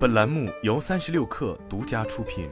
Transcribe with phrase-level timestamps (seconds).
[0.00, 2.48] 本栏目由三十六氪独家出品。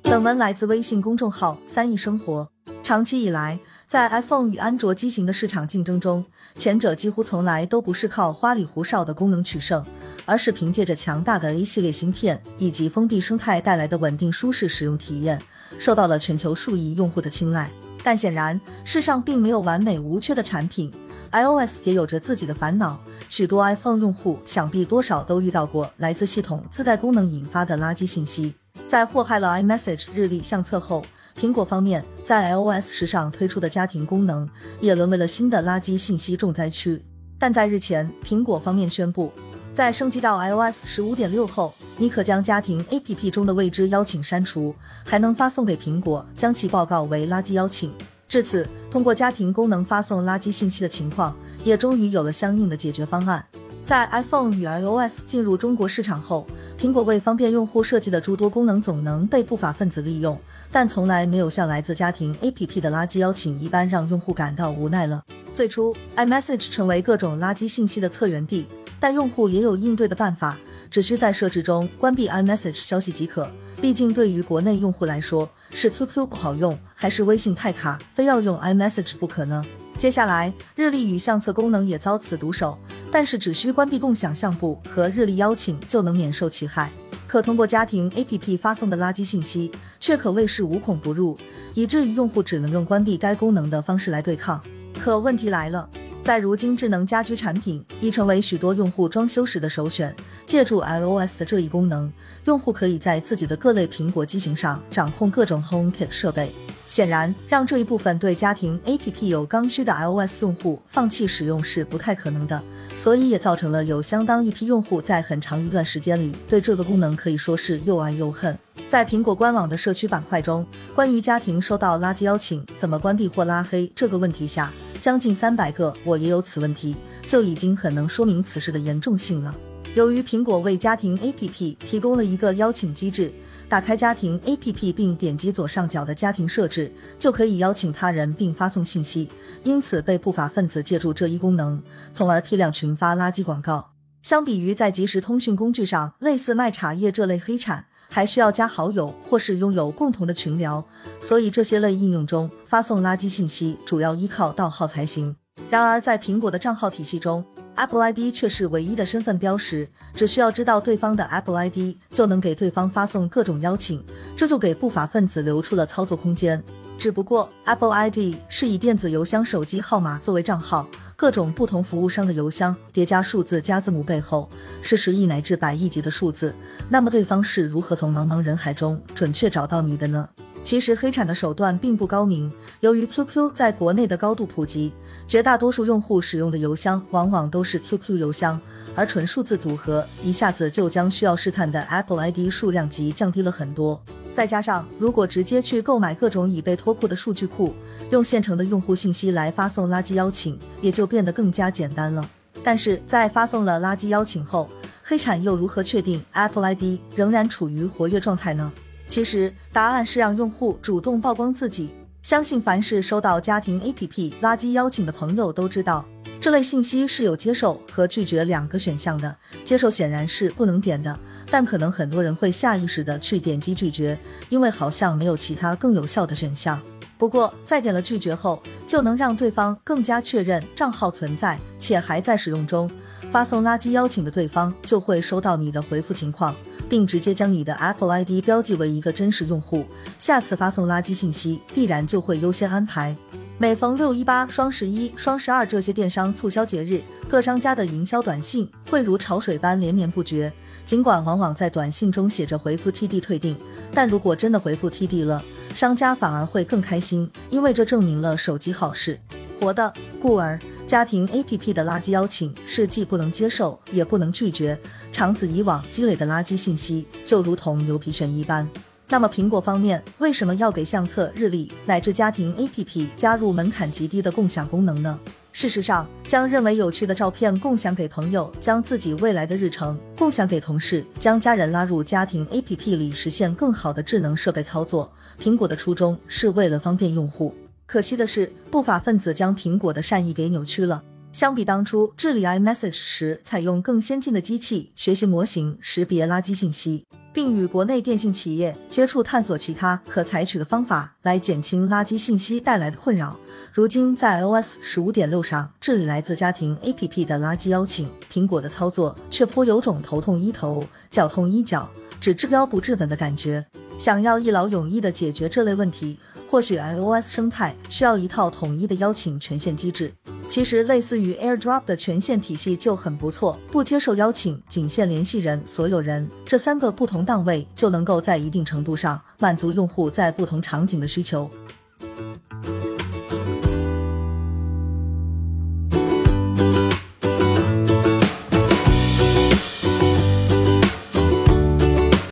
[0.00, 2.48] 本文来自微信公众号“三亿生活”。
[2.82, 6.24] 长期以来，在 iPhone 与安卓机型的市场竞争中，
[6.56, 9.84] 前者几乎从来都不是靠花里胡哨的功能取胜，
[10.24, 15.38] 而是凭借着强大的 A 系列芯片以及封闭生态带来的稳定舒适使用体验，
[15.78, 17.70] 受到了全球数亿用户的青睐。
[18.02, 20.90] 但显然，世上并没有完美无缺的产品
[21.32, 23.00] ，iOS 也有着自己的烦恼。
[23.28, 28.54] 许多 iPhone 用户想必多少都遇到过来自系统自带功能引发的垃圾信息。
[28.88, 31.02] 在祸害了 iMessage 日历相册后，
[31.40, 34.48] 苹果方面在 iOS 十上推出的家庭功能
[34.80, 37.02] 也沦为了新的垃圾信息重灾区。
[37.38, 39.32] 但在日前，苹果方面宣布，
[39.72, 47.92] 在升级到 iOS 十五点六后，你可将家庭 APP 中的未知邀请删除，还能发送给苹果，将其报告为垃圾邀请。
[48.28, 53.42] 至此，通过家庭功能发送垃圾信息的情况也终于有了相应的解决方案。
[53.86, 56.46] 在 iPhone 与 iOS 进入中国市场后，
[56.78, 60.38] 苹果为方便用户设计的诸多功能总能被不法分子利用，
[60.70, 65.24] 但从来没有像来自家庭 APP 的垃圾邀请一般让用户感到无奈了。
[65.54, 68.66] 最初，iMessage 成为各种垃圾信息的策源地，
[69.00, 70.58] 但用户也有应对的办法，
[70.90, 73.50] 只需在设置中关闭 iMessage 消息即可。
[73.80, 79.64] 毕竟对于国内用户来说，是 QQ 不好用，还是微信太卡，非要用 iMessage 不可呢？
[79.98, 82.78] 接下来，日历与相册功能也遭此毒手。
[83.10, 86.90] 但是只需关闭共享相簿和日历邀请就能免受其害。
[87.26, 89.70] 可通过家庭 APP 发送的垃圾信息，
[90.00, 91.36] 却可谓是无孔不入，
[91.74, 94.62] 以至于用户只能用关闭该功能的方式来对抗。
[94.98, 95.88] 可问题来了，
[96.24, 100.14] 在如今智能家居产品已成为许多用户装修时的首选，
[100.52, 102.12] 借助 iOS 的这一功能，
[102.44, 106.52] 用户可以在自己的各类苹果机型上掌控各种 HomeKit 设备。
[106.90, 112.62] 显然，让这一部分对家庭 APP 有刚需的 iOS 用户放弃使用是不太可能的，
[112.94, 118.54] 所以也造成了有相当一批用户在很长一段时间里对这个功能可以说是又爱又恨。
[118.90, 124.70] 在苹果官网的社区板块中，关于家庭收到垃圾邀请怎么关闭或拉黑这个问题下，
[125.00, 126.94] 将近三百个“我也有此问题”
[127.26, 129.54] 就已经很能说明此事的严重性了。
[129.94, 133.32] 由于苹果为家庭 APP 提供了一个邀请机制。
[133.68, 139.30] 打开家庭 APP 并点击左上角的家庭设置，就可以邀请他人并发送信息。
[139.64, 141.82] 因此被不法分子借助这一功能，
[142.12, 143.92] 从而批量群发垃圾广告。
[144.22, 150.86] 相比于在即时通讯工具上，类似卖茶叶这类黑产，还需要加好友或是拥有共同的群聊，
[151.18, 155.36] 所以这些类应用中发送垃圾信息主要依靠盗号才行。
[155.70, 157.42] 然而在苹果的账号体系中
[157.76, 164.04] ，Apple ID 却是唯一的身份标识，只需要知道对方的 Apple ID，就能给对方发送各种邀请，
[164.36, 166.62] 这就给不法分子留出了操作空间。
[166.98, 174.48] 只不过 Apple ID 是以电子邮箱、手机号码作为账号，各种不同服务商的邮箱叠加数字加字母背后
[174.82, 176.54] 是十亿乃至百亿级的数字，
[176.88, 180.28] 那么对方是如何从茫茫人海中准确找到你的呢？
[180.62, 184.92] 其实黑产的手段并不高明，由于 QQ 在国内的高度普及。
[185.32, 188.60] 绝大多数用户使用的邮箱往往都是 QQ 邮箱，
[188.94, 193.98] 而纯数字组合一下子就将需要试探的 Apple ID 数量级降低了很多。
[194.34, 197.74] 再加上，如果直接去购买各种已被脱库的数据库，
[198.10, 202.28] 用现成的用户信息来发送垃圾邀请，也就变得更加简单了。
[202.62, 204.68] 但是在发送了垃圾邀请后，
[205.02, 208.70] 黑产又如何确定 Apple ID 仍然处于活跃状态呢？
[209.08, 211.94] 其实，答案是让用户主动曝光自己。
[212.22, 216.06] 相信凡是收到家庭 APP 垃圾邀请的朋友都知道，
[216.40, 219.36] 这类信息是有接受和拒绝两个选项的。
[219.64, 221.18] 接受显然是不能点的，
[221.50, 224.16] 但可能很多人会下意识的去点击拒绝，
[224.48, 226.80] 因为好像没有其他更有效的选项。
[227.18, 232.88] 不过在点了拒绝后，就能让对方更加确认账号存在且还在使用中，
[233.32, 236.54] 发送垃圾邀请的对方就会收到你的回复情况。
[236.92, 239.86] 并直接将你的 Apple ID 标记为一个真实用户，
[240.18, 243.16] 下次发送垃圾信息必然就会优先安排。
[243.56, 250.52] 每逢六一八、双十一、双十二这些电商促销节日，各商家的营销短信会如潮水般连绵不绝。
[250.84, 253.56] 尽管往往在短信中写着回复 TD 退订，
[253.94, 255.42] 但如果真的回复 TD 了，
[255.74, 259.18] 商家反而会更开心，因为这证明了手机好使
[259.58, 259.90] 活的。
[260.20, 264.78] 故而，家庭 APP 的垃圾邀请是既不能接受，也不能拒绝。
[265.22, 268.68] 长此以往积累的垃圾信息就如同牛皮癣一般。
[269.06, 275.16] 那么苹果方面为什么要给相册、日历乃至家庭 APP 加入门槛极低的共享功能呢？
[275.52, 285.12] 事实上，将认为有趣的照片共享给朋友，将自己未来的日程共享给同事，将家人拉入家庭 APP 里，实现更好的智能设备操作。
[285.40, 287.54] 苹果的初衷是为了方便用户，
[287.86, 291.04] 可惜的是，不法分子将苹果的善意给扭曲了。
[291.32, 303.40] 相比当初治理 iMessage 时，采用更先进的机器学习模型识别垃圾信息，并与国内电信企业接触探索其他可采取的方法来减轻垃圾信息带来的困扰。
[303.72, 311.90] 如今在 iOS 十五点六上治理来自家庭 APP 的垃圾邀请，苹果的操作却颇有种头痛医头、脚痛医脚，
[312.20, 313.64] 只治标不治本的感觉。
[313.96, 316.18] 想要一劳永逸地解决这类问题，
[316.50, 320.12] 或许 iOS 生态需要一套统一的邀请权限机制。
[320.52, 331.50] 其实，类似于 AirDrop 的权限体系就很不错，不接受邀请，仅限联系人、所有人这三个不同档位，就能够在一定程度上满足用户在不同场景的需求。